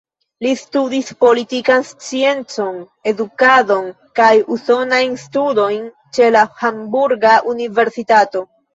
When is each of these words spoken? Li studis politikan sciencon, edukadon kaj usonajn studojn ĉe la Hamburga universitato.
Li 0.43 0.51
studis 0.59 1.11
politikan 1.23 1.85
sciencon, 1.89 2.79
edukadon 3.13 3.93
kaj 4.23 4.33
usonajn 4.59 5.17
studojn 5.29 5.89
ĉe 6.19 6.35
la 6.39 6.47
Hamburga 6.65 7.41
universitato. 7.57 8.49